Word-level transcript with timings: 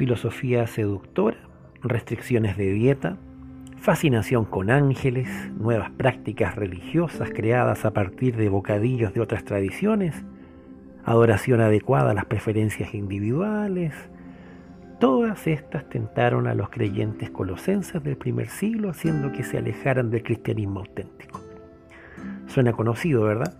filosofía 0.00 0.66
seductora, 0.66 1.36
restricciones 1.82 2.56
de 2.56 2.72
dieta, 2.72 3.18
fascinación 3.76 4.46
con 4.46 4.70
ángeles, 4.70 5.28
nuevas 5.52 5.90
prácticas 5.90 6.56
religiosas 6.56 7.28
creadas 7.28 7.84
a 7.84 7.92
partir 7.92 8.34
de 8.36 8.48
bocadillos 8.48 9.12
de 9.12 9.20
otras 9.20 9.44
tradiciones, 9.44 10.24
adoración 11.04 11.60
adecuada 11.60 12.12
a 12.12 12.14
las 12.14 12.24
preferencias 12.24 12.94
individuales, 12.94 13.92
todas 15.00 15.46
estas 15.46 15.86
tentaron 15.90 16.46
a 16.46 16.54
los 16.54 16.70
creyentes 16.70 17.28
colosenses 17.28 18.02
del 18.02 18.16
primer 18.16 18.48
siglo 18.48 18.88
haciendo 18.88 19.32
que 19.32 19.44
se 19.44 19.58
alejaran 19.58 20.10
del 20.10 20.22
cristianismo 20.22 20.80
auténtico. 20.80 21.42
Suena 22.46 22.72
conocido, 22.72 23.24
¿verdad? 23.24 23.59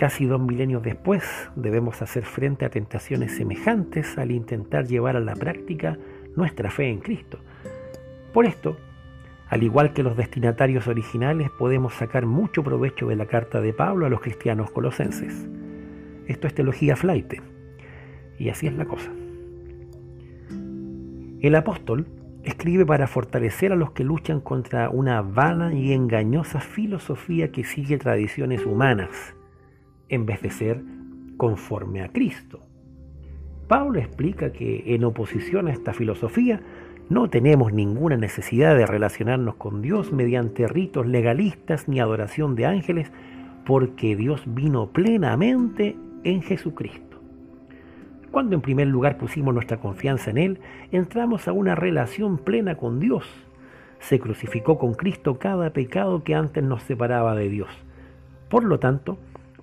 Casi 0.00 0.24
dos 0.24 0.40
milenios 0.40 0.82
después 0.82 1.22
debemos 1.56 2.00
hacer 2.00 2.24
frente 2.24 2.64
a 2.64 2.70
tentaciones 2.70 3.36
semejantes 3.36 4.16
al 4.16 4.30
intentar 4.30 4.86
llevar 4.86 5.14
a 5.14 5.20
la 5.20 5.34
práctica 5.34 5.98
nuestra 6.36 6.70
fe 6.70 6.88
en 6.88 7.00
Cristo. 7.00 7.38
Por 8.32 8.46
esto, 8.46 8.78
al 9.50 9.62
igual 9.62 9.92
que 9.92 10.02
los 10.02 10.16
destinatarios 10.16 10.86
originales, 10.86 11.50
podemos 11.50 11.92
sacar 11.92 12.24
mucho 12.24 12.64
provecho 12.64 13.08
de 13.08 13.16
la 13.16 13.26
carta 13.26 13.60
de 13.60 13.74
Pablo 13.74 14.06
a 14.06 14.08
los 14.08 14.22
cristianos 14.22 14.70
colosenses. 14.70 15.46
Esto 16.26 16.46
es 16.46 16.54
teología 16.54 16.96
flight. 16.96 17.34
Y 18.38 18.48
así 18.48 18.68
es 18.68 18.72
la 18.72 18.86
cosa. 18.86 19.10
El 21.42 21.54
apóstol 21.54 22.06
escribe 22.42 22.86
para 22.86 23.06
fortalecer 23.06 23.70
a 23.70 23.76
los 23.76 23.90
que 23.90 24.04
luchan 24.04 24.40
contra 24.40 24.88
una 24.88 25.20
vana 25.20 25.74
y 25.74 25.92
engañosa 25.92 26.60
filosofía 26.60 27.52
que 27.52 27.64
sigue 27.64 27.98
tradiciones 27.98 28.64
humanas, 28.64 29.34
en 30.10 30.26
vez 30.26 30.42
de 30.42 30.50
ser 30.50 30.82
conforme 31.38 32.02
a 32.02 32.08
Cristo. 32.08 32.60
Pablo 33.66 33.98
explica 34.00 34.52
que 34.52 34.94
en 34.94 35.04
oposición 35.04 35.68
a 35.68 35.72
esta 35.72 35.94
filosofía, 35.94 36.60
no 37.08 37.30
tenemos 37.30 37.72
ninguna 37.72 38.16
necesidad 38.16 38.76
de 38.76 38.86
relacionarnos 38.86 39.56
con 39.56 39.80
Dios 39.80 40.12
mediante 40.12 40.68
ritos 40.68 41.06
legalistas 41.06 41.88
ni 41.88 41.98
adoración 41.98 42.54
de 42.54 42.66
ángeles, 42.66 43.10
porque 43.64 44.16
Dios 44.16 44.42
vino 44.46 44.88
plenamente 44.88 45.96
en 46.24 46.42
Jesucristo. 46.42 47.20
Cuando 48.30 48.54
en 48.54 48.60
primer 48.60 48.86
lugar 48.86 49.18
pusimos 49.18 49.52
nuestra 49.52 49.78
confianza 49.78 50.30
en 50.30 50.38
Él, 50.38 50.60
entramos 50.92 51.48
a 51.48 51.52
una 51.52 51.74
relación 51.74 52.38
plena 52.38 52.76
con 52.76 53.00
Dios. 53.00 53.26
Se 53.98 54.20
crucificó 54.20 54.78
con 54.78 54.94
Cristo 54.94 55.38
cada 55.38 55.72
pecado 55.72 56.22
que 56.22 56.36
antes 56.36 56.62
nos 56.62 56.82
separaba 56.84 57.34
de 57.34 57.48
Dios. 57.48 57.70
Por 58.48 58.62
lo 58.62 58.78
tanto, 58.78 59.18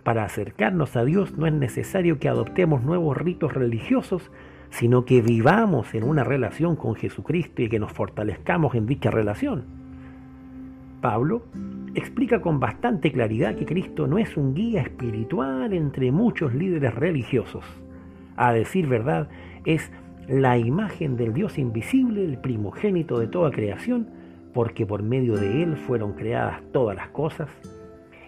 para 0.08 0.24
acercarnos 0.24 0.96
a 0.96 1.04
Dios 1.04 1.38
no 1.38 1.48
es 1.48 1.52
necesario 1.52 2.18
que 2.18 2.30
adoptemos 2.30 2.82
nuevos 2.82 3.18
ritos 3.18 3.54
religiosos, 3.54 4.32
sino 4.70 5.04
que 5.04 5.22
vivamos 5.22 5.94
en 5.94 6.06
una 6.06 6.24
relación 6.24 6.78
con 6.78 6.96
Jesucristo 6.96 7.62
y 7.62 7.68
que 7.68 7.78
nos 7.78 7.92
fortalezcamos 7.92 8.74
en 8.76 8.86
dicha 8.86 9.12
relación. 9.12 9.66
Pablo 11.02 11.44
explica 11.94 12.40
con 12.40 12.62
bastante 12.62 13.12
claridad 13.12 13.56
que 13.56 13.66
Cristo 13.66 14.08
no 14.08 14.18
es 14.18 14.38
un 14.38 14.54
guía 14.54 14.82
espiritual 14.82 15.74
entre 15.74 16.14
muchos 16.14 16.54
líderes 16.54 16.96
religiosos. 16.96 17.66
A 18.38 18.54
decir 18.54 18.88
verdad, 18.88 19.28
es 19.66 19.92
la 20.30 20.58
imagen 20.58 21.18
del 21.18 21.34
Dios 21.34 21.58
invisible, 21.58 22.24
el 22.24 22.38
primogénito 22.38 23.20
de 23.20 23.28
toda 23.28 23.52
creación, 23.52 24.08
porque 24.54 24.86
por 24.86 25.04
medio 25.04 25.36
de 25.36 25.64
Él 25.64 25.76
fueron 25.76 26.14
creadas 26.14 26.62
todas 26.72 26.96
las 26.96 27.10
cosas. 27.10 27.50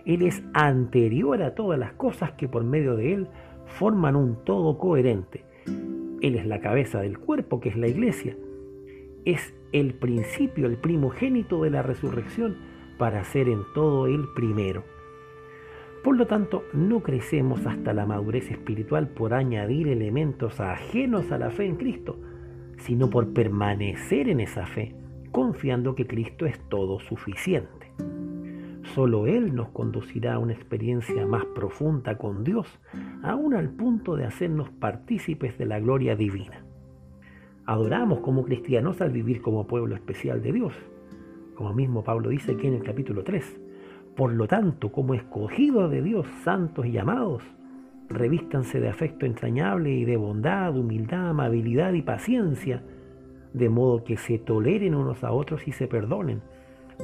Él 0.06 0.22
es 0.22 0.44
anterior 0.54 1.42
a 1.42 1.56
todas 1.56 1.80
las 1.80 1.94
cosas 1.94 2.32
que 2.34 2.48
por 2.48 2.64
medio 2.64 2.96
de 2.96 3.14
Él 3.14 3.28
forman 3.66 4.16
un 4.16 4.44
todo 4.44 4.78
coherente. 4.78 5.46
Él 6.22 6.36
es 6.36 6.46
la 6.46 6.60
cabeza 6.60 7.02
del 7.02 7.20
cuerpo, 7.20 7.60
que 7.60 7.70
es 7.70 7.78
la 7.78 7.88
iglesia. 7.88 8.36
Es 9.26 9.54
el 9.72 9.94
principio, 9.94 10.66
el 10.66 10.78
primogénito 10.78 11.64
de 11.64 11.70
la 11.70 11.82
resurrección, 11.82 12.58
para 12.98 13.24
ser 13.24 13.48
en 13.48 13.62
todo 13.74 14.08
el 14.08 14.28
primero. 14.36 14.84
Por 16.04 16.16
lo 16.16 16.28
tanto, 16.28 16.64
no 16.74 17.02
crecemos 17.02 17.66
hasta 17.66 17.94
la 17.94 18.06
madurez 18.06 18.52
espiritual 18.52 19.10
por 19.10 19.34
añadir 19.34 19.88
elementos 19.88 20.60
ajenos 20.60 21.32
a 21.32 21.38
la 21.38 21.52
fe 21.52 21.66
en 21.66 21.76
Cristo, 21.76 22.18
sino 22.78 23.10
por 23.10 23.34
permanecer 23.34 24.30
en 24.30 24.40
esa 24.40 24.66
fe, 24.66 24.96
confiando 25.32 25.96
que 25.96 26.08
Cristo 26.08 26.46
es 26.46 26.58
todo 26.70 27.00
suficiente. 27.00 27.89
Solo 28.96 29.28
Él 29.28 29.54
nos 29.54 29.70
conducirá 29.70 30.34
a 30.34 30.40
una 30.40 30.54
experiencia 30.54 31.26
más 31.28 31.46
profunda 31.46 32.18
con 32.18 32.44
Dios, 32.44 32.68
aún 33.22 33.54
al 33.54 33.70
punto 33.70 34.16
de 34.16 34.26
hacernos 34.26 34.70
partícipes 34.72 35.58
de 35.60 35.68
la 35.68 35.80
gloria 35.80 36.16
divina. 36.16 36.64
Adoramos 37.66 38.22
como 38.22 38.44
cristianos 38.44 39.00
al 39.00 39.12
vivir 39.12 39.44
como 39.44 39.68
pueblo 39.68 39.94
especial 39.94 40.42
de 40.42 40.54
Dios, 40.54 40.74
como 41.54 41.74
mismo 41.74 42.04
Pablo 42.04 42.30
dice 42.30 42.54
aquí 42.54 42.66
en 42.66 42.74
el 42.74 42.84
capítulo 42.84 43.24
3. 43.24 43.60
Por 44.16 44.34
lo 44.34 44.48
tanto, 44.48 44.92
como 44.92 45.14
escogidos 45.14 45.92
de 45.92 46.02
Dios, 46.02 46.26
santos 46.44 46.88
y 46.88 46.98
amados, 46.98 47.44
revístanse 48.10 48.80
de 48.80 48.90
afecto 48.90 49.28
entrañable 49.28 49.92
y 49.92 50.04
de 50.04 50.18
bondad, 50.18 50.76
humildad, 50.76 51.30
amabilidad 51.30 51.94
y 51.94 52.02
paciencia, 52.02 52.82
de 53.54 53.70
modo 53.70 54.04
que 54.04 54.18
se 54.18 54.40
toleren 54.40 54.96
unos 54.96 55.24
a 55.24 55.32
otros 55.32 55.68
y 55.68 55.74
se 55.74 55.88
perdonen. 55.88 56.42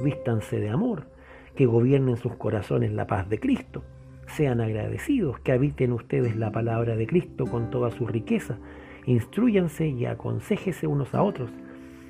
Vístanse 0.03 0.59
de 0.59 0.69
amor 0.69 1.14
que 1.55 1.65
gobiernen 1.65 2.17
sus 2.17 2.35
corazones 2.35 2.91
la 2.91 3.07
paz 3.07 3.29
de 3.29 3.39
Cristo. 3.39 3.83
Sean 4.27 4.61
agradecidos, 4.61 5.39
que 5.39 5.51
habiten 5.51 5.93
ustedes 5.93 6.35
la 6.35 6.51
palabra 6.51 6.95
de 6.95 7.07
Cristo 7.07 7.45
con 7.45 7.69
toda 7.69 7.91
su 7.91 8.07
riqueza. 8.07 8.57
Instruyanse 9.05 9.87
y 9.87 10.05
aconséjese 10.05 10.87
unos 10.87 11.13
a 11.13 11.23
otros. 11.23 11.51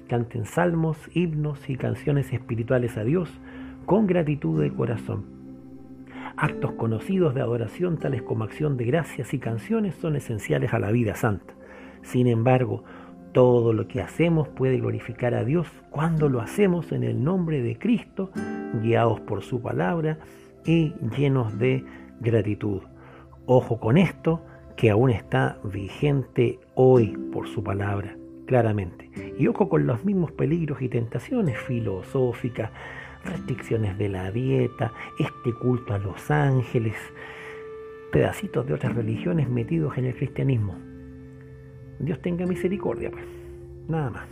Canten 0.08 0.46
salmos, 0.46 0.98
himnos 1.14 1.70
y 1.70 1.76
canciones 1.76 2.32
espirituales 2.32 2.98
a 2.98 3.04
Dios 3.04 3.30
con 3.86 4.08
gratitud 4.08 4.62
de 4.62 4.72
corazón. 4.72 5.26
Actos 6.38 6.74
conocidos 6.74 7.34
de 7.34 7.42
adoración 7.42 7.98
tales 7.98 8.22
como 8.22 8.44
acción 8.44 8.78
de 8.78 8.86
gracias 8.86 9.34
y 9.34 9.40
canciones 9.40 9.96
son 9.96 10.16
esenciales 10.16 10.74
a 10.74 10.80
la 10.80 10.92
vida 10.92 11.16
santa. 11.16 11.54
Sin 12.02 12.28
embargo, 12.28 12.84
todo 13.36 13.74
lo 13.74 13.86
que 13.90 14.02
hacemos 14.02 14.48
puede 14.48 14.78
glorificar 14.78 15.34
a 15.34 15.44
Dios 15.44 15.68
cuando 15.90 16.30
lo 16.30 16.40
hacemos 16.40 16.94
en 16.94 17.04
el 17.04 17.22
nombre 17.22 17.62
de 17.62 17.78
Cristo, 17.78 18.32
guiados 18.82 19.20
por 19.20 19.44
su 19.44 19.62
palabra 19.62 20.20
y 20.64 20.94
llenos 21.18 21.60
de 21.60 21.84
gratitud. 22.22 22.84
Ojo 23.46 23.78
con 23.78 23.98
esto, 23.98 24.42
que 24.78 24.90
aún 24.90 25.10
está 25.10 25.58
vigente 25.66 26.62
hoy 26.76 27.08
por 27.34 27.50
su 27.50 27.62
palabra, 27.62 28.16
claramente. 28.46 29.12
Y 29.38 29.48
ojo 29.48 29.68
con 29.68 29.86
los 29.86 30.06
mismos 30.06 30.32
peligros 30.32 30.82
y 30.82 30.88
tentaciones 30.88 31.60
filosóficas, 31.60 32.72
restricciones 33.26 33.98
de 33.98 34.08
la 34.08 34.32
dieta, 34.32 34.94
este 35.20 35.52
culto 35.60 35.94
a 35.94 35.98
los 35.98 36.32
ángeles, 36.32 36.96
pedacitos 38.14 38.66
de 38.66 38.76
otras 38.76 38.96
religiones 38.96 39.50
metidos 39.50 39.98
en 39.98 40.06
el 40.06 40.16
cristianismo. 40.16 40.95
Dios 42.00 42.22
tenga 42.22 42.46
misericordia, 42.46 43.12
pues. 43.12 43.26
Nada 43.88 44.10
más. 44.10 44.28